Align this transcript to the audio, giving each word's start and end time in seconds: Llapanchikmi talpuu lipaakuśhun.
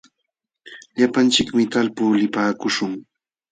Llapanchikmi 0.99 1.63
talpuu 1.71 2.11
lipaakuśhun. 2.19 2.91